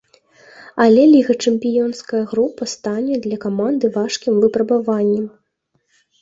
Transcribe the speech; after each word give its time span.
Але 0.85 1.01
лігачэмпіёнская 1.09 2.21
група 2.31 2.63
стане 2.73 3.19
для 3.27 3.37
каманды 3.45 3.93
важкім 3.99 4.41
выпрабаваннем. 4.47 5.25